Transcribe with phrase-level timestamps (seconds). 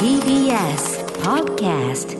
[0.00, 2.16] TBS Podcast.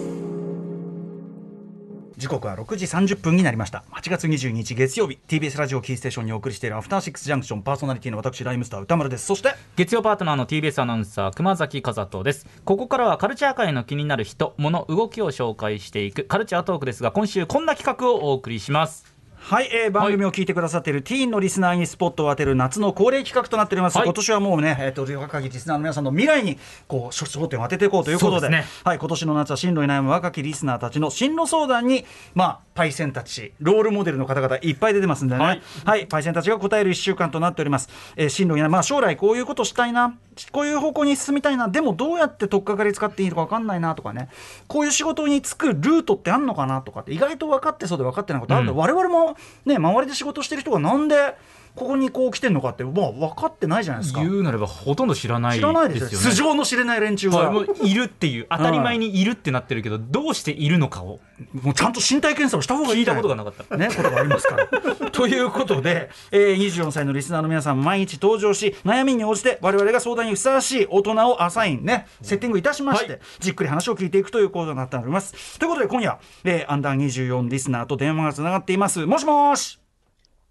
[2.19, 3.85] 時刻は6時30分になりました。
[3.93, 9.25] 8月22日月曜日 TBS ラジオキーステーションにお送りしているアフターシックスジャンクションパーソナリティの私ライムスター歌丸です。
[9.25, 12.47] そして月曜パートナーの TBS アナウンサー熊崎和人です。
[12.67, 24.07] ここからはカルチャー界の気になる人物動きを紹介していくカルチャートークですが今週こんな企画をお送りしますはい、えー、番組を聞いてくださっているティーンのリスナーにスポットを当てる夏の恒例企画となっております、はい。
[24.07, 28.49] 今年はもうね、えー、と若きリスナーの皆さんの未来にこう焦焦点を当てていこうということで。
[28.51, 28.65] ね。
[28.85, 40.17] はい、今年の夏は進路に悩む若きリスナーたちの進路相談に、まあ、パイセンたちロールモデルの方々いっぱい出てますんでね、ははいいパイセンたちが答える1週間となっております、えー進路にまあ、将来こういうことしたいな
[40.51, 44.29] こういう方向に進みたいなでもどうやって取っかかり使っていいのか分かんないなとかね。
[44.67, 51.37] こういう仕事に就くルートってあんのかなとかって意外と分かってそうで分かってないことあるんで、うん我々もね周りで仕事してる人がなんで
[51.75, 54.21] ここにこう来てんのかって、まあ、分かってないじゃないですか。
[54.21, 56.21] 言うなればほとんど知らない知らないですよ。
[56.21, 57.51] ね性の知れない連中が、は。
[57.51, 61.21] いもういるっていう当たり前にいるってなってるけどどうしているのかを。
[61.63, 63.77] もうちゃんと身体検査をした方がいい聞いたことがなかった。
[63.77, 64.67] ね、ことがありますから。
[65.11, 73.21] ということで、えー、24歳のリスナーの皆さん毎日登場し悩みに応じて我々が相談にふさわしい大人をアサインねセッティングいたしまして、はい。
[73.41, 75.59] じっくり話を聞いていくというコードになっております。
[75.59, 79.07] ということで今夜、えー、アンダー24リスナーと電話がつながっています。
[79.07, 79.80] もしもし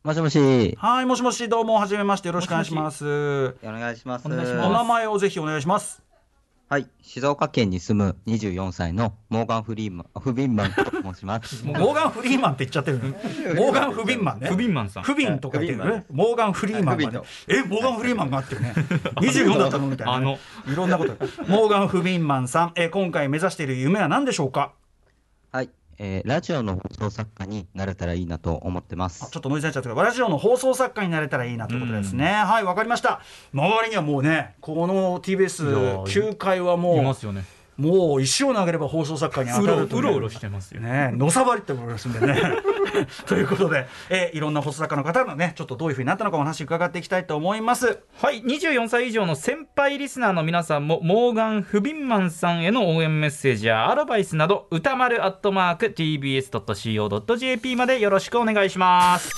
[0.10, 0.76] もしもし。
[0.80, 3.06] はいもしもしどうもはじめましてよろしくお願いします。
[3.06, 4.26] お願いします。
[4.26, 6.02] お願いしますお名前をぜひお願いします。
[6.68, 6.88] はい。
[7.04, 11.62] 静岡県に住む24歳のモーガン・フリーマン、フビンマンと申します。
[11.64, 13.10] モーガン・フリーマンって言っちゃってるね。
[13.56, 14.50] モーガン・フビンマンね。
[14.50, 16.06] フビンマンさんフビンとか言ってるね。
[16.12, 17.02] モーガン・フリーマン。
[17.48, 18.74] え、モーガン・フリーマンがっていうね。
[19.18, 20.40] 24だったのみたいなね。
[20.68, 21.14] いろんなこと。
[21.48, 24.72] モーガン・フビンマンさん、えー今回目指している夢は何でしょうか？
[25.52, 25.70] はい。
[26.02, 29.40] えーラジオの放送作家になれたらいいなと思ってまあすちょ。
[29.40, 32.26] っとノイズになっちゃったけど、ラジオの放送作家になれたらいいなということですね。
[32.26, 33.20] はい、わかりました。
[33.54, 37.44] 周りにはもうね、このいやー TBS9 階はいもますよねう、
[37.80, 42.40] もう石を投げれば放送作家に当うたるというろうろうろしてますよねのさばりって思いますんでね。
[43.26, 48.00] ということで、えーいろんな放送作家の方のね、ちょっとどういうふうになったのかお話伺っていきたいと思います。
[48.22, 59.30] はい24歳以上の先輩リスナーの皆さんもモーガン・フビンマンさんへの応援メッセージやアドバイスなど歌丸アットマーク TBS.CO.JP までよろしくお願いします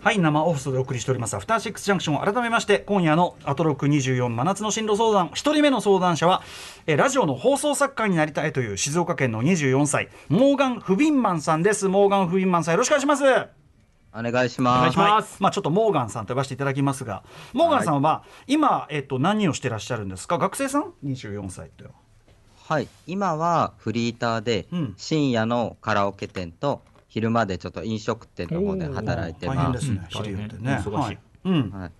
[0.00, 6.42] はい、生放送でお送りしております、アフターシックスジャンクション、改めまして、今夜のアトロック24真夏の進路相談、一人目の相談者は、
[6.86, 11.88] えーラジオの放送作家になりたいという静岡県の24歳、モーガン・フビンマンさんです。
[11.88, 13.24] モーガン・フビンマンさん、よろしくお願いします。
[13.24, 14.90] お願いしお願ます。
[14.90, 20.38] いしますはいまあ、ちょっとモーガンさんと呼ばせていただきますが、モーガンさんは、今、えっと、何をしてらっしゃるんですか？
[20.38, 21.84] 学生さん ?24 歳って。
[22.68, 22.88] はい。
[23.06, 29.54] 今はフリーターでうん、深夜のカラオケ店と、昼までちょっと飲食店の方で働いてま。
[29.54, 30.82] 大変ですすね、うん昼夜ってね。
[30.84, 31.70] 忙しいはいうん。
[31.70, 31.90] はい。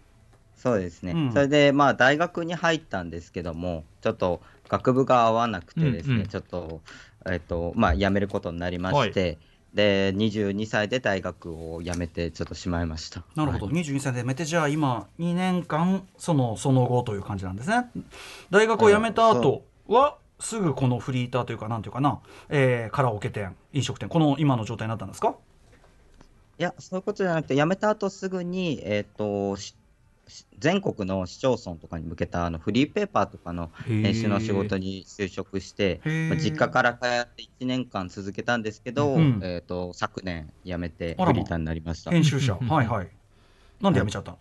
[0.57, 1.13] そうですね。
[1.13, 6.81] うんそれで、まあ、大学に入ったんですけども、ちょっと学部が合わなくてですね、うんうんちょっと、
[7.27, 9.39] えっと、まあ、辞めることになりまして、
[9.73, 13.23] で、22歳で大学を辞めて、ちょっとしまいました。
[13.35, 17.91] なるほど、22歳で辞めて、じゃあ今、2年間、そのその後という感じなんですね。
[18.51, 25.37] 大学を辞めた後は、すぐこのフリーターというか、なんていうかな、えーカラオケ店、飲食店、この今の状態になったんですか？
[26.59, 29.57] いや、そういうことじゃなくて、辞めた後すぐに、えっ、と、
[30.59, 42.11] 全国の市町村とかに向けたあのフリーペーパーとかの編集の仕事に就職して、まあ実家から通って1年間続けたんですけど、うんえっ、と、昨年辞めてフリーターになりました。
[42.11, 43.09] 編集者、うんはいはい。
[43.81, 44.39] なんで辞めちゃったの、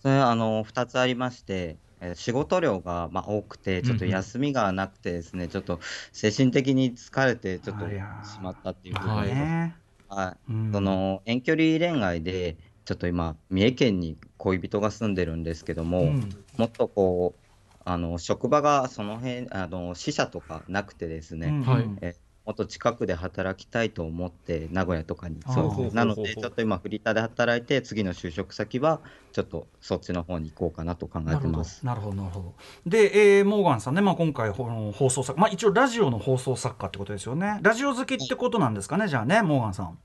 [0.00, 5.80] それあの2つありまして、えー仕事量がまあ多くて、ちょっと休みがなくてですね、ちょっと
[6.12, 7.86] 精神的に疲れて、ちょっと
[8.22, 9.28] しまったっていうことはい。
[9.34, 10.40] で、ねはい。
[10.48, 10.72] うん。
[10.72, 16.46] その遠距離恋愛で、ちょっと今、三重県に恋人が住んでるんですけども、うん。
[16.56, 17.42] もっとこう、
[17.84, 21.92] あの職場がその辺あの支社とかなくてですね、うんはい。
[22.02, 22.14] え
[22.46, 25.40] もっと近くで働きたいと思って、名古屋とかに。
[25.52, 25.94] そう。
[25.94, 29.00] なので、ちょっと今、フリーターで働いて、次の就職先は、
[29.32, 31.84] ちょっとそっちの方に行こうかなと考えてます。
[31.84, 32.16] なるほど。
[32.16, 32.54] なるほど
[32.86, 37.58] で、えーモーガンさんね、まあ、今回放送作まあ、一応ラジオの放送作家ってことですよね。
[37.62, 39.98] ラジオ好きってことなんですかねじゃあねモーガンさん。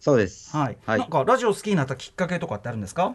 [0.00, 0.56] そうです。
[0.56, 0.98] はい、はい。
[1.00, 3.14] なんかラジオ好きになったきっかけとかってあるんですか？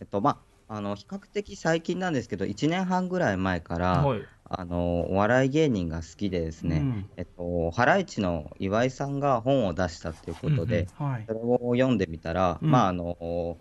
[0.00, 0.38] えっと、ま
[0.68, 7.10] あ、あの、比較的最近なんですけど、1年半ぐらい前から、はいあの、お笑い芸人が好きでですね、うん。
[7.16, 11.24] えっと、ハライチの岩井さんが本を出したということで、はい。
[11.26, 12.70] それを読んでみたら、うん。
[12.70, 13.58] まあ、あの、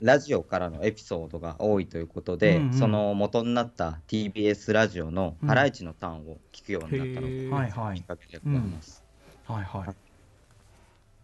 [0.00, 2.72] ラジオからのエピソードが多いということで、うんうん。
[2.72, 5.48] その元になった TBS ラジオのうん。
[5.48, 7.48] ハライチのターンを聞くようになったのがへー。
[7.50, 7.98] はいはい。
[7.98, 9.04] きっかけでございます。
[9.46, 9.94] はいはい。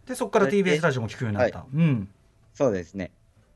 [0.07, 2.09] でそこから TBS ラジオも聞くようになった、うん。
[2.53, 3.11] そうですね。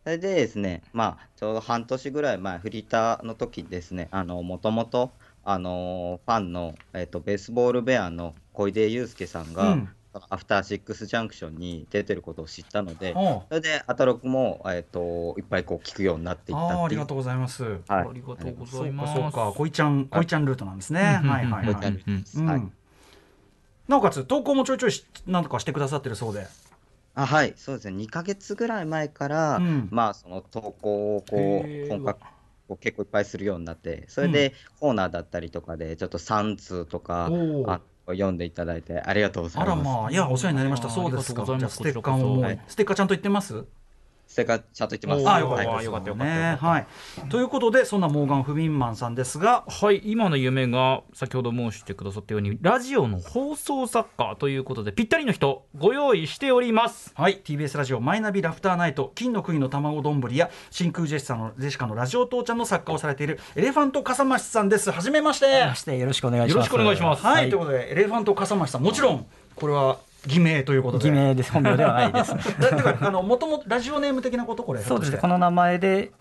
[0.05, 5.11] それでですね、まあ、ちょうど半年ぐらい前、フリーターの時ですね、あの、もともと、
[5.43, 9.89] あのファンの、えっと、ベースボールベアの小出祐介さんが、うん
[10.29, 17.63] アフターシックスジャンクションに出てることを知ったので、それで、アトロクも、えっと、いっぱいこう聞くようになっていったあーあっていうりがとうございます。
[17.63, 19.13] はいありがとうございます。
[19.13, 21.19] そうか、こいちゃん、こいちゃんルートなんですね。
[21.21, 22.71] うんはいはいはい。
[23.89, 26.47] なおかつ投稿もちょいちょいしなんとかしてくださってるそうで。
[27.15, 29.87] あはい、そうですね、2ヶ月ぐらい前から、うん。
[29.89, 32.19] まあ、その投稿をこう本格
[32.67, 37.31] こう結構いっぱいするようになって、それでコーナーだったりとかで、ちょっと3通とか
[37.67, 39.71] あ読んでいただいて、ありがとうございます。
[39.71, 40.89] あらまあ、いや、お世話になりました。
[40.89, 41.45] そうですか。
[41.45, 42.59] じゃあステッカーもはい。
[42.67, 43.63] ステッカーちゃんと言ってます？
[44.27, 45.27] それからちゃんと言ってます。
[45.27, 46.57] あーよかったはいよかったよかったね。
[46.59, 46.87] はい。
[47.29, 64.91] ということで、そんなモーガン・フビンマンさんですが、はい今の夢が先ほど申してくださったようにラジオの放送作家ということでぴったりの人ご用意しておりますはい、TBS ラジオマイナビラフターナイト金の国の卵丼や真空ジェシカのジェシカのラジオ父ちゃんの作家をされているエレファント笠間さんです。
[64.91, 65.65] はじめまして。
[65.65, 66.71] ましてよろしくお願いします。
[66.71, 69.25] よろしくお願いしますはい、はいということでエレファント笠間さんもちろん
[69.55, 71.05] これは偽名ということで。
[71.05, 71.51] 偽名です。
[71.51, 72.41] 本名ではないですね。
[72.59, 74.63] だってかあのもともとラジオネーム的なこと？
[74.63, 74.81] これ。
[74.81, 75.17] そうですね。
[75.17, 76.11] この名前で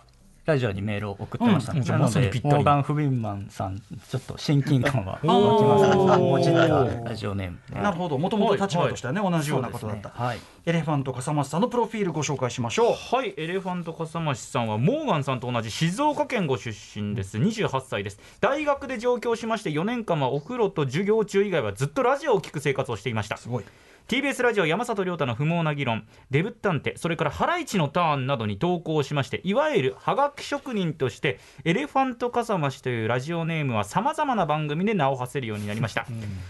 [0.46, 5.98] ラジオにメールを送ってました、うんなのでまさにぴったりモーガン・フビンマンさんちょっと親近感は 湧きおーます。
[5.98, 6.68] おー文字が
[7.02, 8.18] ラジオネームなるほど。
[8.18, 10.10] もともと立場としてはね、同じようなことだった。
[10.10, 10.38] はい。
[10.66, 13.16] エレファント笠間さんのプロフィールご紹介しましょう。
[13.16, 23.64] はいエレファント笠間さんはモーガンさんと同じ静岡県ご出身です28歳です大学で上京しまして4年間はお風呂と授業中以外はずっとラジオを聞く生活をしていましたすごい。
[24.06, 36.06] TBS ラジオ山里亮太の不毛な議論デブッタンテそれからハライチのターンなどに投稿しましていわゆるはがき職人としてエレファント笠間氏というラジオネームはさまざまな番組で名を馳せるようになりました、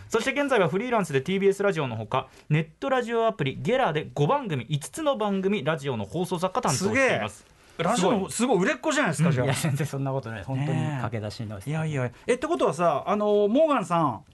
[0.09, 7.55] そして現在はフリーランスで TBS ラジオのほかネットラジオアプリゲラで5番組5つの番組ラジオの放送作家担当しています。
[7.79, 8.59] ラジオのすごい。
[8.63, 9.47] 売れっ子じゃないですか、じゃあ。
[9.47, 9.55] いや。
[9.55, 10.45] 全然そんなことない。
[10.45, 11.59] 本当に駆け出しの。
[11.59, 14.25] いやいや、えってことはさ、あのモーガンさん、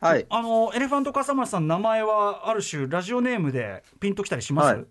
[0.00, 4.74] はい、あのエレファント笠間さんの名前はある種ラジオネームでピンときたりします？
[4.74, 4.84] はい。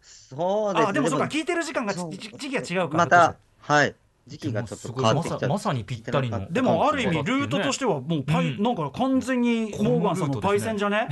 [0.00, 0.90] そうですね。
[0.90, 3.04] あでもそうかで聞いてる時間が時期が違うから。
[3.04, 3.96] また、はい、
[4.28, 6.52] 時期がちょっと変わってきちゃってまさまさにぴったりの。
[6.52, 8.62] でもある意味ルートとしてはもうパイ、うん。
[8.62, 11.08] なんか完全にモーガンさんのパイセンじゃね？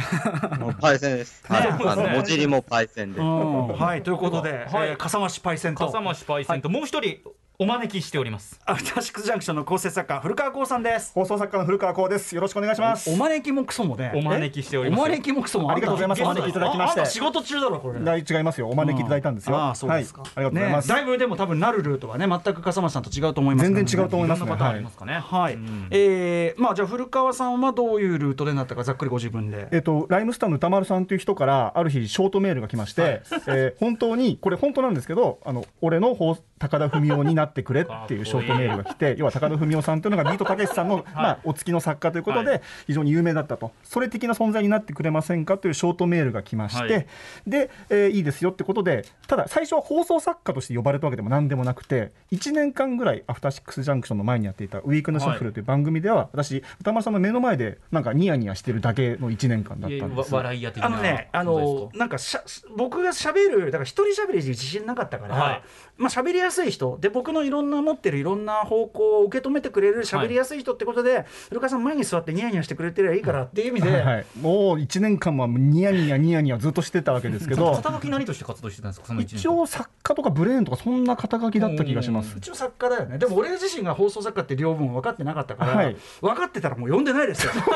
[0.60, 1.42] もうパイセンです。
[1.52, 1.68] はい、ね。
[1.84, 3.18] あの文字入りもパイセンで。
[3.18, 3.68] うん。
[3.76, 4.04] はい。
[4.04, 4.90] ということで、はい。
[4.90, 5.84] えー笠間市パイセンと。
[5.84, 6.68] 笠間市パイセンと。
[6.68, 7.18] もう一人
[7.60, 11.10] お招きしておりますアフターシックスジャンクションの構成作家古川光さんです。
[11.12, 12.32] 放送作家の古川光です。
[12.32, 13.10] よろしくお願いします。
[13.10, 14.12] お招きもクソもね。
[14.14, 17.98] お招きしておりおます招きもクソもありがとうございますお招きいただきまして仕事中だろこれ。
[17.98, 18.68] 大違いますよ。
[18.68, 19.56] お招きいただいたんですよ。
[19.56, 20.30] ああそうですか、はい。
[20.36, 20.88] ありがとうございます。
[20.88, 29.66] ね、だいぶでも多分なるルートはね全く笠間さんと違うと思いますね全然違うと思いますねいろんなパターンありますかねはい、うんえーまあじゃあ古川さんはどういうルートでなったかざっくりご自分で。
[29.72, 43.72] えっと、ライムスターの歌丸さんという人からある日ショートメールが来まして、えー本当にこれ本当なんですけどあの俺の方高田文夫になってくれっていうショートメールが来て要は高田文夫さんというのがビートたけしさんの、まあ、お付きの作家ということはで非常に有名だったと。
[43.84, 47.06] それ的な存在になってくれませんかというショートメールが来まして、はい。
[47.46, 62.42] で、えーいいですよってことでただ最初は放送作家として呼ばれたわけでも何でもなくて1年間ぐらい「アフターシックスジャンクション」の前にやっていた「ウィークのシャッフル」という番組では、私歌丸さんの目の前でなんかニヤニヤしてるだけの1年間だったんですわ笑い屋的なあのね、あのなんかしゃ
[62.76, 65.62] 僕が喋るだから一人喋りに自信なかったから、はい。
[65.96, 66.98] まあ喋りやすい人。
[67.00, 82.36] で僕のいろんな持ってるいろんな方向を受け止めてくれる喋りやすい人ってことで、古川さん前に座ってニヤニヤしてくれてりゃいいからっていう意味で、はい、もう1年間はニヤニヤニヤニヤずっとしてたわけですけど 肩書き何として活動してたんですか一応作家とかブレーンとかそんな肩書きだった気がします。
[82.38, 83.18] 一応作家だよね。
[83.18, 85.96] でも俺自身が放送作家って両分分かってなかったから、はい。
[86.20, 87.52] 分かってたらもう読んでないですよ。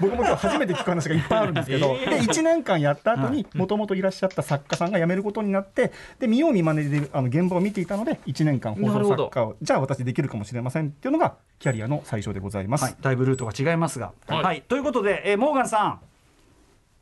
[0.00, 12.84] 僕も今日初めて聞く話がいっぱいあるんですけど、 えーで1年間やった後にもともといらっしゃった作家さんが辞めることになってで見よう見まねであの現場を見ていたので1年間放送作家をじゃあ私できるかもしれませんっていうのがキャリアの最初でございます。
[12.84, 14.12] はい、だいぶルートが違いますが。
[14.26, 14.58] は、はい。
[14.58, 16.00] いということで、えーモーガンさん。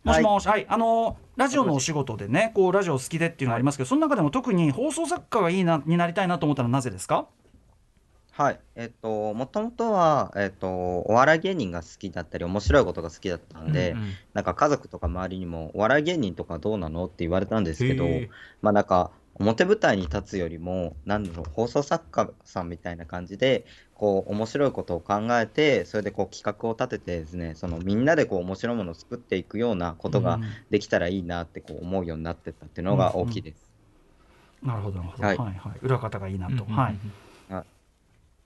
[0.04, 7.26] もしもし、はい、あのーラジオのお仕事でね、こうラジオ好きでっていうのがありますけど、その中でも特に放送作家がいいなになりたいなと思ったのはなぜですか？
[8.32, 14.12] はい、えっと、もともとは、えっと、お笑い芸人が好きだったり、面白いことが好きだったんで、うんうん。
[14.34, 18.06] なんか家族とか周りにも、お笑い芸人とかどうなのって言われたんですけど
[18.62, 30.42] まあなんか、表舞台に立つよりも、なんだろう、放送作家さんみたいな感じで、こう、面白いことを考えて、それでこう、企画を立ててですね、そのみんなでこう、面白いものを作っていくようなことがうん。
[30.70, 33.72] できたらいいなってこう思うようになってったっていうのが大きいです。
[34.62, 36.98] なるほど、なるほど、は、はいいはい、裏方がいいなと、うんうんうんはい。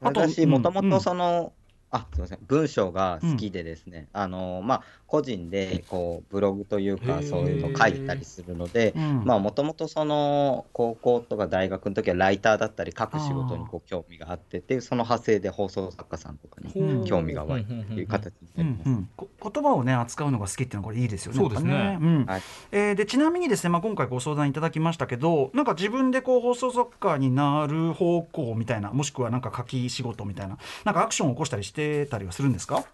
[0.00, 0.50] あと私、うん。
[0.50, 1.52] もともとその、
[1.92, 2.38] あすみません。
[2.48, 9.24] 文章が好きでですね、あのまあ個人でこうブログというかそういうのを書いたりするので、うん。
[9.26, 17.04] まあもともとその高校とか大学の時はライターだったり書く仕事にこう興味があってっていうその派生で放送作家さんとかにうん。
[17.04, 18.88] 興味が湧いていう形になります。
[18.88, 21.38] うんこ言葉をね扱うのが好きっていうのはこれいいですよね。
[21.38, 22.24] そうですねやっぱうん。
[22.24, 22.42] はい。
[22.70, 32.84] えーでちなみにですね、まあ、今回ご相談いただきましたけどなんか自分でこう放送作家になる方向みたいなもしくはなんか書き仕事みたいななんかアクションを起こしたりしてたりはするんですか？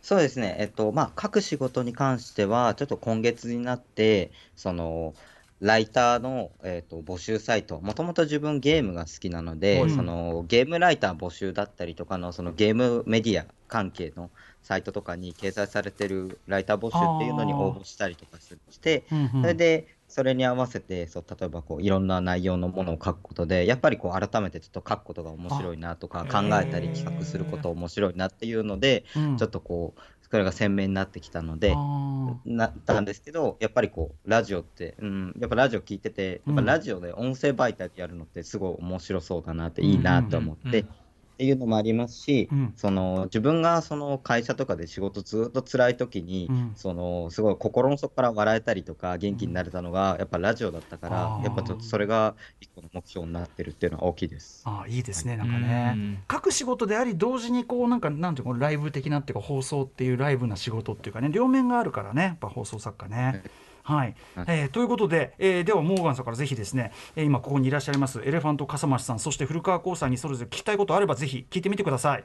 [0.00, 5.12] そうですね、えっと、まあ、書く仕事に関しては、ちょっと今月になって、その、
[5.60, 9.90] ライターの、えっと、募集サイト、もともと自分ゲームが好きなので、はい。
[9.90, 14.30] そのゲームライター募集だったりとかの、そのゲームメディア関係の
[14.62, 19.04] サイトとかに掲載されてるライター募集っていうのに応募したりとかして、
[19.42, 29.36] それで、それに合わせて、そう例えばこういろんな内容のものを書くことで、やっぱりこう改めてちょっと書くことが面白いなとか、考えたり企画すること面白いなっていうので、うん。
[29.36, 30.00] ちょっとこう、
[30.30, 41.07] それが鮮明になってきたので、あなったんですけど、やっぱりこう、ラジオって、うん、やっぱラジオ聞いてて、やっぱラジオで音声媒体でやるのってすごい面白そうだなって、いいなと思って、うんうんうん
[41.38, 42.72] っていうのもありますし、うん。
[42.74, 46.72] その自分がその会社とかで仕事ずっと辛い時に、うん。
[46.74, 51.44] そのすごい心の底から笑えたりとか元気になれたのがやっぱラジオだったから、あー。
[51.44, 54.64] やっぱちょっとそれが一個の目標になってるっていうのは大きいです。
[54.66, 56.18] あいいですねなんかね、うん。
[56.28, 63.16] 書く仕事であり同時にこうなんかなんていうのライブ的なっていうか放送っていうライブな仕事っていうかね両面があるからねやっぱ放送作家ね。
[63.16, 63.42] はい、
[63.88, 72.24] はいえーということで、えーではモーガンさんからぜひですね、えー今ここにいらっしゃいますエレファント笠間さんそして古川光さんにそれぞれ聞きたいことあればぜひ聞いてみてください。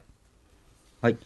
[1.00, 1.18] はい。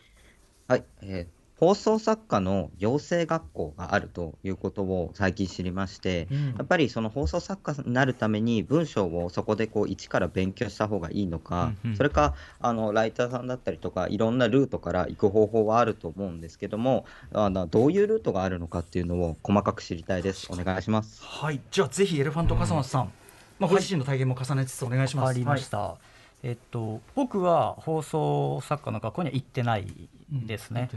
[0.68, 0.85] はい。
[1.02, 11.97] えー放送作家の養成学校があるということを最近知りまして、やっぱりその放送作家になるために文章をそこでこう一から勉強した方がいいのか、うんうん。
[11.97, 20.47] それかあのライターさんだったりとかいろんなルートから行く方法はあると思うんですけどもあのどういうルートがあるのかっていうのを細かく知りたいです。
[20.50, 21.21] お願いします。
[21.25, 23.12] はい、じゃあぜひエレファント笠間さん、
[23.59, 25.27] まあ、ご自身の体験も重ねつつお願いします。
[25.27, 25.97] わかりました、
[26.45, 30.88] えっと僕は放送作家の学校には行ってないですね、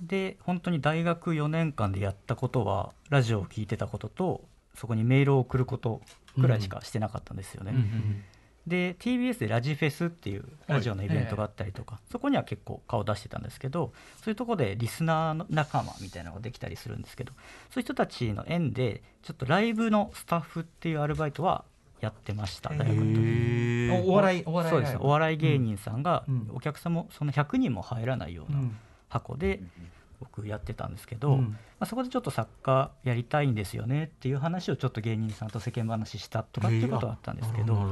[0.00, 6.02] で本当に大学4年間でやったことはラジオを聞いてたこととそこにメールを送ること
[6.36, 8.22] ぐらいしかしてなかったんですよね、うんうん
[8.66, 17.32] で TBS でラジフェスっていうラジオのイベントがあったりとか、そこには結構顔出してたんですけどそういうところでリスナーの仲間みたいなのができたりするんですけど
[17.70, 21.64] そういう人たちの縁でちょっとライブのスタッフっていうアルバイトは
[22.00, 23.90] やってました大学の時に。
[24.08, 24.96] おお笑いお笑いそうです。
[24.98, 26.50] お笑い芸人さんが、うん。
[26.52, 28.76] お客さんもその100人も入らないよううなん
[29.18, 29.60] 箱で
[30.20, 31.58] 僕やってたんですけど、うん。
[31.78, 37.90] まあ、そこでちょっと作家やりたいんですよねっていう話をちょっと芸人さんと世間話したとかっていうことはあったんですけど、へー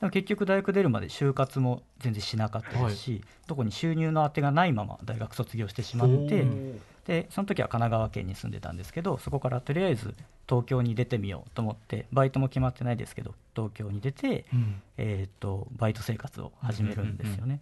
[0.00, 6.46] でも結局大学出るまで就活も全然しなかったですし、どこに収入の当てがないまま大学卒業してしまって
[7.04, 10.14] でその時は神奈川県に住んでたんですけどそこからとりあえず
[10.48, 14.82] 東京に出てみようと思ってバイトも決まってないですけど東京に出て、うん。
[14.98, 17.60] えー、とバイト生活を始めるんですよね。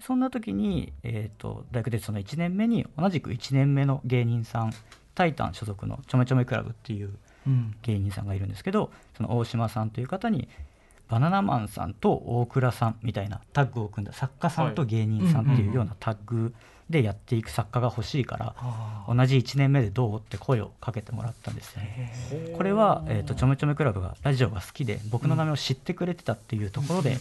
[0.00, 4.72] そんな時に、えー、と大学でその1年目に同じく1年目の芸人さん
[5.14, 7.10] タイタン所属のちょめちょめクラブっていう
[7.46, 7.74] うん。
[7.82, 10.48] 芸人さんがいるんですけどその大島さんという方に
[11.08, 16.54] バナナマンさんと大倉さんみたいなタッグを組んだ作家さんと芸人さんっていうようなタッグ
[16.90, 18.54] でやっていく作家が欲しいから
[19.06, 22.14] 同じ1年目でどうって声をかけてもらったんですよね。
[22.56, 27.18] これは、えー、とちょめちょめクラブがラジオが好きで僕の名前を知ってくれてたっていうところで、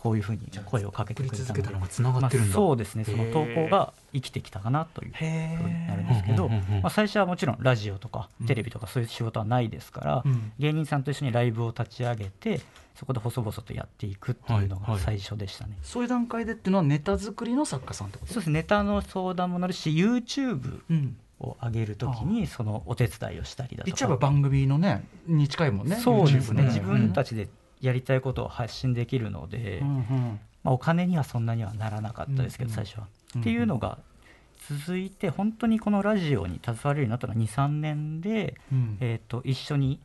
[0.00, 2.56] こういうふうに声をかけてくれたののがつながってるんだ。
[2.58, 3.04] まあそうですね。
[3.04, 10.52] その投稿が生きてきたかなというふうになるんですけど、まあ、最初はもちろんラジオとかテレビとかそういう仕事はないですから、うん。
[10.58, 12.60] 芸人さんと一緒にライブを立ち上げて
[12.96, 14.98] そこで細々とやっていくっていうのはいはい。
[14.98, 15.76] が最初でしたね。
[15.82, 18.50] そういう段階でっていうのはネタ作りの作家さんってことそうです。
[18.50, 21.16] ネタの相談もなるし YouTube うん。
[21.40, 23.84] を上げるときにそのお手伝いをしたりだとか。
[23.86, 26.64] 言っちゃえば番組のねに近いもんねそうですね。
[26.64, 27.48] YouTube 自分たちで
[27.80, 30.40] やりたいことを発信できるので、うんうん。
[30.62, 32.76] まあ、お金にはそんなにはならなかったですけど、うんうん。
[32.76, 33.04] 最初は。
[33.04, 33.98] うんっていうのが
[34.68, 38.98] 続いて本当にこのラジオに携われるようになったのは23年で、うん。
[39.00, 40.00] えー、と一緒に、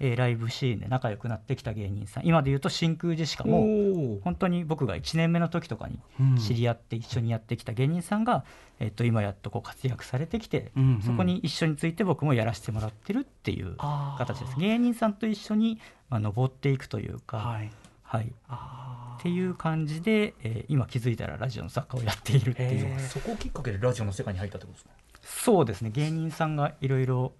[0.00, 2.26] えーライブシーンで仲良くなってきた芸人さん。
[2.26, 6.36] 今で言うと真空ジェシカもお本当に僕が1年目の時とかにうん。
[6.36, 8.44] 知り合って一緒にやってきた芸人さんが、
[8.78, 11.02] えー、と今やっとこう活躍されてきて、うんうん。
[11.02, 13.76] そこに一緒について僕もやらせてもらってるっていう
[14.18, 14.58] 形です。
[14.58, 17.70] 芸人さんと一緒に、まあ、登っていくというか、はい。
[18.02, 23.00] はい、あっていう感じで、えー今気づいたらラジオの作家をやっているっていう。
[23.00, 24.90] そこをきっかけでラジオの世界に入ったってことですか
[25.26, 27.32] そうですね芸人さんがいろいろ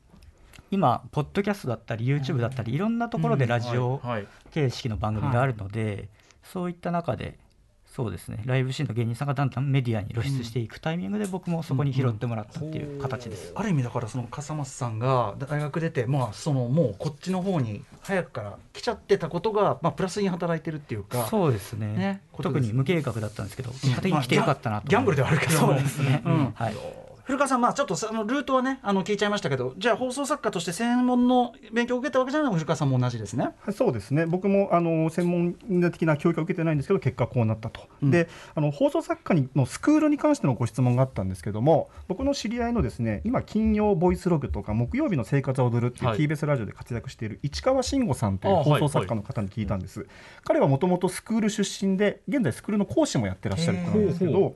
[0.76, 4.02] 今ポッドキャストだったり YouTube だったりいろんなところでラジオ
[4.52, 6.10] 形式の番組があるので、
[6.44, 7.38] そういった中で
[7.86, 21.86] そうですねライブシーンの芸人さんがだんだんメディアに露出していくタイミングで僕もそこに拾ってもらったっていう形です、ある意味だからその笠松さんが大学出てまあそのもうこっちの方に早くから来ちゃってたことがまあプラスに働いてるっていうかそうですね。
[21.86, 25.52] ね特に無計画だったんですけど結果的に来てよかったなとギャンブルではあるけど。
[25.52, 26.52] そうですね、うん。
[26.54, 32.52] はい古川さん、まあ、ちょっとそのルートはねあの聞いちゃいましたけどじゃあ放送作家として専門の勉強を受けたわけじゃないの？
[32.52, 33.50] も古川さんも同じですね。
[33.62, 34.26] はいそうですね。
[34.26, 35.54] 僕もあの専門
[35.90, 38.12] 的な教育は受けてないんですけど結果こうなったと、うん。
[38.12, 46.18] であの放送作家にのスクールに関してのご質問があったんですけども僕の知り合いのですね今金曜ボイスログとか木曜日の生活を踊るっていうはい。
[46.18, 50.06] TBS ラジオで活躍している市川慎吾さんという放送作家の方に聞いたんです、
[50.44, 54.52] 彼はもともとスクール出身で現在スクールの講師もやってらっしゃる方なんですけどやっ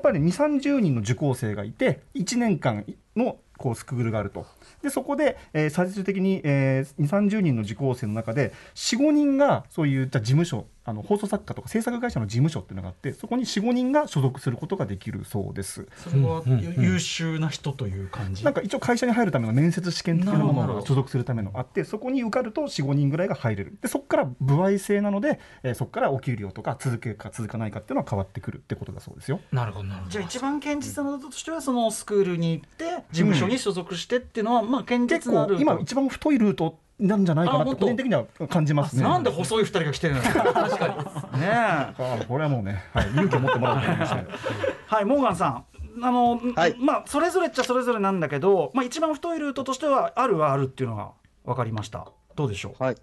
[0.00, 2.84] ぱり2 3 0人の受講生がいて1年間
[3.16, 4.46] のこうスクールがあると。
[4.82, 15.86] でそこで、えー最終的に、えー、2 3 0人の受講生の中で45人がそういった事務所あの放送作家とか制作会社の事務所っていうのがあってそこに45人が所属することができるそうです。
[15.96, 16.42] それは
[16.78, 18.44] 優秀な人という感じ？
[18.44, 29.40] なんか一応会社に入るための面接試験的なものが所属するためのあってそこに受かると45人ぐらいが入れるでそこから歩合制なので、えーそこからお給料とか続けるか続かないかっていうのは変わってくるってことだそうですよ。
[29.50, 37.86] なるほどなるほどじゃあ一番堅実なルートとしてはそのスクールに行って事務所に所属してっていうのはまあ堅結実なルート構今一番太いルートなんじゃないかなってあ本当。
[37.86, 39.02] 個人的には感じますね。
[39.02, 40.34] なんで細い二人が来てるの確
[40.78, 40.88] か
[41.32, 41.40] に。
[41.40, 44.26] ねこれはもうね、はい、勇気を持ってもらうと思いましたね。
[44.86, 45.64] はいモーガンさん。
[46.02, 46.76] あの、はい。
[46.78, 51.10] まあそれぞれっちゃそれぞれなんだけど、まあ、一番太いルートとしてはあるはあるっていうのが
[51.44, 52.06] 分かりました。
[52.34, 52.82] どうでしょう？
[52.82, 52.96] はい。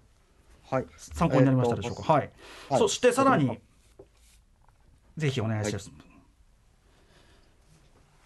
[0.70, 0.86] はい。
[0.96, 2.30] 参考になりましたでしょうか、えーとはい、
[2.70, 2.78] はい。
[2.78, 3.60] そしてさらに
[5.16, 5.90] ぜひお願いします、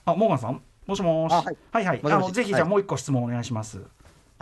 [0.04, 0.62] あモーガンさん？
[0.86, 1.32] もしもし？
[1.32, 1.56] あはい。
[1.72, 2.00] はいはい。
[2.04, 3.82] あのぜひじゃもう一個質問お願いします、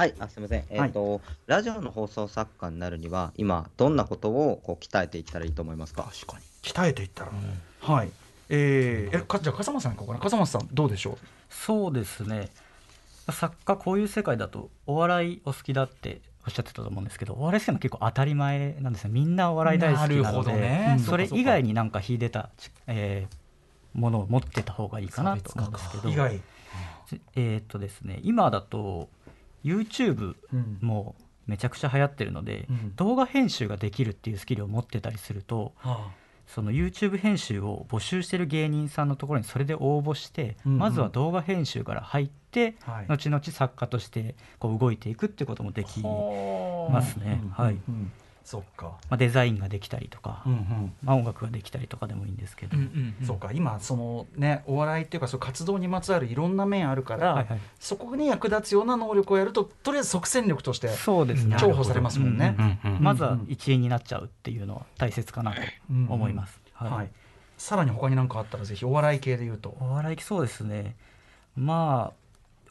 [0.03, 0.65] はい、あすみません。
[0.69, 6.03] えっ、と、ラジオの放送作家になるには、今、どんなことをこう鍛えていったらいいと思いますか？
[6.13, 6.45] 確かに。
[6.61, 7.31] 鍛えていったら、
[7.83, 8.11] はい。
[8.49, 11.17] えー、えかじゃあ笠松さん行こうかな笠松さんどうでしょ
[11.49, 12.49] そうですね。
[13.31, 20.97] 作家こういう世界だとお笑いお好きだっておっしゃってたと思うんですけどお笑い好きなの結構当たり前なんですよみんなお笑い大好きななるほのでどね。
[21.07, 21.37] それそうかそうか。
[21.37, 22.51] 以外になんか秀でた、
[22.89, 23.37] えー
[23.95, 26.09] ものを持ってた方がいいかなと思うんですけど。
[26.09, 26.41] う以外、
[27.37, 29.11] えーっとですね今だと
[29.65, 30.79] YouTube うん。
[30.81, 31.15] も
[31.47, 32.97] めちゃくちゃ流行ってるので、うん。
[32.97, 36.11] 動画編集ができるっていうスキルを持ってたりするとは
[36.47, 40.79] その YouTube 編集を募集してる芸人さんのところにそれで応募して、うんうん。
[40.79, 43.07] まずは動画編集から入って、あはい。
[43.09, 46.11] 後々作家としてこう動いていくってこともできま
[46.91, 48.13] ますね、うんはいうんうん
[48.45, 50.93] そっか、まあ、デザインができたりとか、うんうん。
[51.03, 52.77] まあ、音楽ができたりとかでもいいんですけど、
[53.25, 53.51] そうか。
[53.53, 61.57] 今そのねお笑いっていうかそう活動にまつわるいろんな面あるから、はいはいそこに役立つような能力をやるととりあえず即戦力としてそうですね。
[61.57, 62.57] 重宝されますもんね。
[62.59, 66.91] うんうんまずは一員になっちゃうっていうのは大切かなと思います、はい。
[66.91, 67.11] はい。
[67.59, 69.77] さらに他に何かあったらぜひお笑い系で言うと。
[69.81, 70.97] お笑いそうですね。
[71.57, 72.22] まあ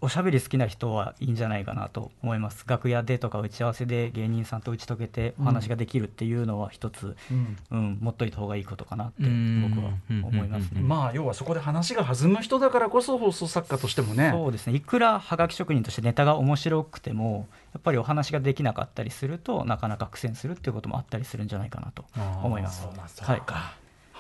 [0.02, 2.66] おしゃべり好きな人はいいんじゃないかなと思います。
[2.68, 7.58] 楽屋でとか打ち合わせで芸人さんと打ち解けてお話ができるっていうのは一つ、うん。
[7.70, 7.98] うん。
[8.02, 9.70] 持っといた方がいいことかなってうん。
[9.70, 10.82] 僕は思いますね。
[10.82, 14.32] まあ要はそこで話が弾む人だからこそ放送作家としてもね。
[14.34, 21.52] そうですねいくらはがき職人としてネタが面白くてもやっぱりお話ができなかったりするとなかなか苦戦するっていうこともあったりするん。
[21.52, 22.06] じゃないかなと
[22.44, 22.88] 思います。
[23.22, 23.42] はい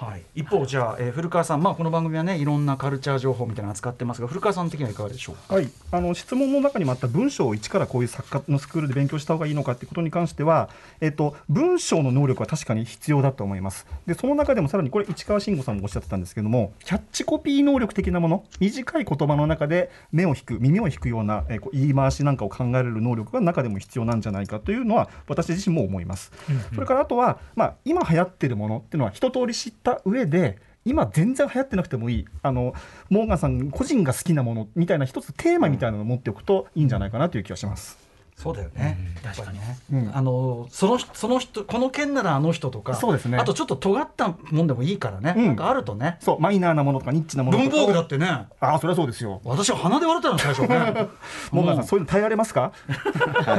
[0.01, 5.53] はい、一方じゃあ、えー古川さん、まあ、この番組はねいろんなカルチャー情報みたいなの扱ってますが古川さん的にはいかがでしょうか？
[5.53, 10.69] はい、あの質問の中にもあった文章を一からこういう作家のスクールで勉強した方がいいのかっていうことに関しては、
[11.01, 13.85] えっと、文章の能力は確かに必要だと思います。
[14.07, 26.31] でその中でもさらにこれ市川慎吾さんもおっしゃってたんですけどもキャッチコピー能力的なもの短い言葉の中で目を引く耳を引くような、えーこう言い回しなんかを考えられる能力が中でも必要なんじゃないかというのは私自身も思います。
[26.73, 32.25] それからあとは、まあ、今流行ってるものっていうのは一通り知った上で今全然流行ってなくてもいい。
[32.41, 32.73] あの
[33.09, 37.99] モーガンさん個人が好きなものみたいな一つテーマみたいなのを持っておくといいんじゃないかなという気がします。
[38.33, 40.17] そうだよね、やっぱりね、うん。
[40.17, 43.37] あのそのその人この件ならあの人とかそうですね。
[43.37, 45.45] あとちょっと尖ったもんでもいいからね、うん。
[45.47, 46.17] なんかあるとね。
[46.21, 47.69] そうマイナーなものとかニッチなものとか。
[47.69, 48.25] 文房具だってね。
[48.25, 49.41] ああそれはそうですよ。
[49.43, 51.07] 私は鼻で笑ったの最初ね。
[51.51, 52.71] モーガンさんそういうの耐えられますか？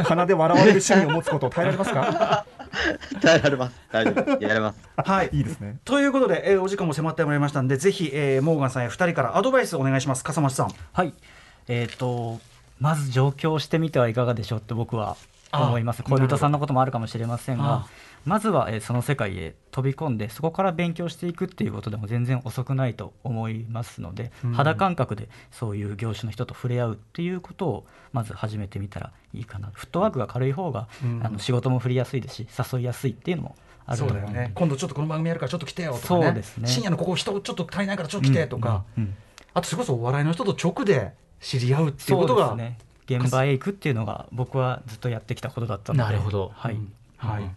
[0.05, 2.45] 鼻で笑われる趣味を持つことを耐えられますか？
[3.21, 3.77] 耐えられます。
[3.91, 4.43] 大丈夫。
[4.43, 4.79] やれます。
[4.97, 5.79] はいいいですね。
[5.85, 11.13] ということで、えーお時間も迫ってまいりましたんでぜひ、えーモーガンさんや2人からアドバイスお願いします笠松さんはい、
[11.69, 12.41] えー、と
[12.81, 15.17] まず上京してみてはいかがでしょうって僕は
[15.53, 17.87] 思いますあ恋人さんのこともあるかもしれませんあが
[18.25, 24.53] まずは、えーその世界へ飛び込んでそこから勉強していくっていうことでも全然遅くないと思いますので、うん。
[24.53, 29.71] 肌感覚でそういう業種の人と触れ合うっていうことをまず始めてみたらいいかな。
[29.73, 31.21] フットワークが軽い方が、うん。
[31.25, 33.57] あの仕事も振りやすいですし誘いやすいっていうのも
[33.87, 34.53] あるそうだよね。
[34.55, 36.25] 今度ちょっとこの番組やるからちょっと来てよとかね。
[36.25, 36.69] そうですね。
[36.69, 39.15] 深夜のここ人ちょっと足りないからちょっと来てとか、うんうん。
[39.55, 42.79] あとそれこそお笑いの人と直で知り合うっていうことがそうですね。
[43.05, 46.05] 現場へ行くっていうのが僕はずっとやってきたことだったので。
[46.05, 46.53] なるほど。
[46.55, 46.77] はい、
[47.17, 47.51] はい、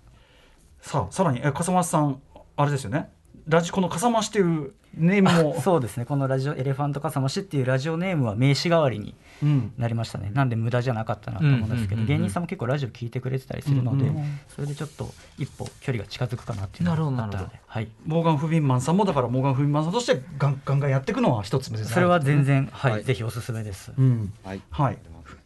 [0.86, 2.21] さあさらにえ笠間さん
[2.56, 3.10] あれですよね。
[3.48, 5.62] ラジこの笠間市っていうネームも。
[5.62, 6.06] そうですね。
[6.06, 9.74] このラジオエレファントカサマシっていうラジオネームは名刺代わりにうん。
[9.78, 10.30] なりましたね。
[10.34, 12.12] なんで無駄じゃなかったなと思うんですけど、うんうんうん。
[12.12, 14.39] うん芸人さんも結構ラジオ聞いてくれてたりするので、うんうん。
[14.48, 23.04] それでちょっと一歩距離が近づくかなっていうのがあったので、はい、モーガン・フビンマンさんもだからモーガン・フビンマンさんとしてガンガンガンやっていくのは一つ目ですそれは全然、はいはい。
[23.04, 23.91] ぜひおすすめです。
[23.98, 24.34] うん。
[24.43, 24.62] はい。
[24.69, 24.98] はい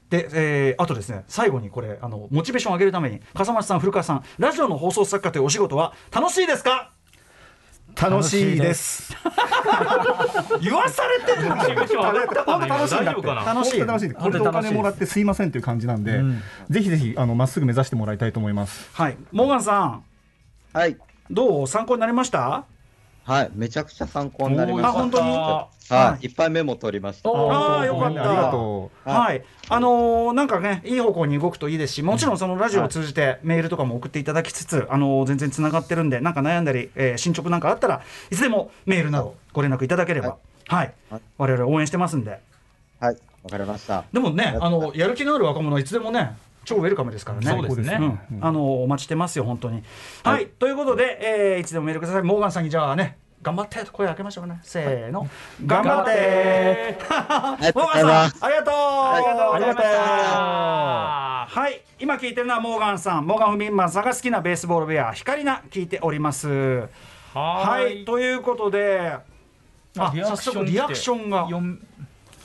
[0.09, 6.91] で、えーあとですね最後にこれあのモチベーションを上げるために笠松さん古川さんラジオの放送作家というお仕事は楽しいですか？
[7.99, 9.13] 楽しいです。
[10.61, 16.41] 言わされてる楽しいんだっ楽しい楽しいこれでお金もらってすいませんという感じなんで、うん。
[16.69, 18.89] ぜひぜひあのまっすぐ目指してもらいたいと思います。
[18.93, 19.17] はい。
[19.31, 20.03] モーガンさん。
[20.71, 20.97] はい。
[21.29, 21.67] どう？
[21.67, 22.65] 参考になりました？
[23.29, 23.51] はい。
[23.53, 24.89] めちゃくちゃ参考になりました。
[24.89, 25.67] あ本当には。
[25.87, 27.29] はいいっぱいメモ取りました。
[27.29, 40.37] あーよかったありがとうはい、あのーなんかね、いい方向に動くといいですし、もちろんそのラジオを通じてメールとかも送っていただきつつ、あのー全然つながってるんで、なんか悩んだり、えー進捗なんかあったらいつでもメールなどご連絡いただければ、
[40.67, 42.39] はい、はい我々応援してますんで。
[42.99, 43.17] はい。
[43.43, 44.05] わかりました。
[44.11, 46.35] でもね、あのやる気のある若者はいつでもね、
[46.69, 47.47] 超ウェルカムですからね。
[47.47, 49.83] そうですねうんあのお待ちしてますよ本当に。
[50.23, 52.23] はい、ということで、えーいつでもメールください。
[52.23, 53.17] モーガンさんにじゃあね。
[53.41, 54.59] 頑張ってと声をかけましょうかね。
[54.63, 55.27] せーの。
[55.65, 58.39] 頑張って ありがとうモーガンございます。
[58.39, 58.73] さん、ありがとう。
[58.73, 60.03] ありがとうございました。
[61.43, 66.87] あはい、今聞いてるのはモーガンさん、モーガン・フミンマンさんが好きなベースボールベア、光な聞いております。
[67.33, 69.17] はい、ということで、
[69.97, 71.47] あ、早速リアクションが。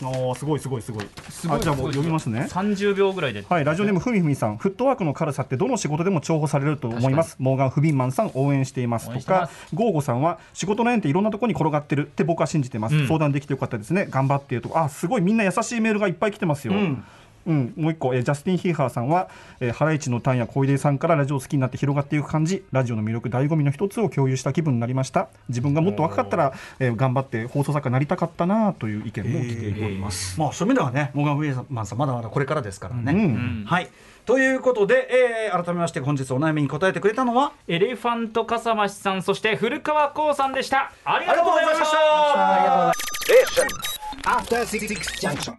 [0.04, 1.06] 読むあーすごいすごいすごい。
[1.28, 2.46] すごいあじゃあもう読みますね。
[2.50, 3.44] 30秒ぐらいで。
[3.48, 7.36] はい、ラジオネームふみふみさん、フットワークの軽さってどの仕事でも重宝されると思います。
[7.38, 9.50] モーガン・フビンマンさん応援していますとか。
[9.72, 12.96] ゴーゴさんは仕事の縁っていろんなところに転がってるって僕は信じてます。
[12.96, 13.06] うん。
[13.08, 14.06] 相談できてよかったですね。
[14.10, 15.20] 頑張ってとか、あ、すごい。
[15.20, 16.74] みんな優しいメールがいっぱい来てますよ。
[16.74, 17.04] うん
[17.46, 19.28] うん、もう一個、えージャスティン・ヒーハーさんは、
[19.60, 22.64] えーハライチのタンや小出さんからラジオを好きになって広がっていく感じ。
[22.72, 25.28] ラジオの魅力醍醐味の一つを共有した気分になりました。
[25.48, 33.12] 自分がもっと若かったら、えー頑張って放送作家になりたかったなという意見も来ております、まあ、そういう意味ではね、モーガン・フミンマンさん、まだまだこれからですからね。
[33.12, 33.18] うん。
[33.18, 33.22] う
[33.62, 33.64] ん。
[33.66, 33.88] はい。
[34.24, 40.90] ということで、えー改めまして本日お悩みに答えてくれたのはエレファント笠間さんそして古川光さんでした。
[41.04, 41.86] ありがとうございました。
[41.86, 44.30] ありがとうございました。
[44.30, 44.88] After Six
[45.20, 45.52] Junction.